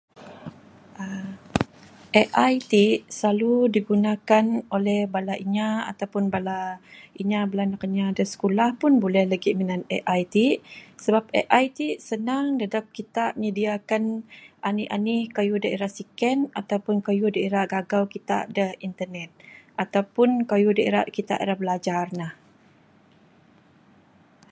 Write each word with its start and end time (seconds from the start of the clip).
aaa 1.01 1.31
AI 2.43 2.53
ti 2.71 2.83
silalu 3.17 3.53
digunakan 3.75 4.45
oleh 4.77 4.99
bala 5.13 5.35
inya 5.45 5.69
ato 5.89 6.05
pun 6.13 6.23
bala 6.33 6.59
anak 7.21 7.83
inya 7.89 8.05
da 8.17 8.23
skulah 8.33 8.69
pun 8.81 8.91
buleh 9.03 9.25
lagi 9.31 9.51
minan 9.59 9.81
AI 9.97 10.21
ti 10.33 10.45
sebab 11.03 11.23
AI 11.41 11.65
ti 11.77 11.87
senang 12.09 12.45
ngadap 12.57 12.85
kita 12.97 13.23
menyediakan 13.37 14.03
anih 14.67 14.87
anih 14.95 15.21
kayuh 15.35 15.59
da 15.63 15.69
ra 15.81 15.89
siken 15.97 16.37
ato 16.59 16.75
pun 16.85 16.95
kayuh 17.07 17.29
da 17.35 17.41
ra 17.53 17.61
gagau 17.73 18.03
kita 18.13 18.37
da 18.57 18.65
internet 18.87 19.29
ato 19.83 19.99
pun 20.15 20.29
kayuh 20.51 20.73
kita 21.15 21.33
da 21.39 21.45
ra 21.49 21.55
bilajar 21.61 22.07
ne. 22.19 22.27